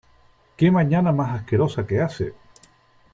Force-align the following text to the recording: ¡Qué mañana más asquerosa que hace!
¡Qué 0.57 0.71
mañana 0.71 1.11
más 1.11 1.39
asquerosa 1.41 1.85
que 1.85 2.01
hace! 2.01 2.33